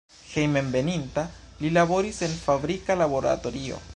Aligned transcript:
Hejmenveninta, 0.29 1.25
li 1.59 1.71
laboris 1.77 2.23
en 2.29 2.35
fabrika 2.47 2.99
laboratorio. 3.05 3.83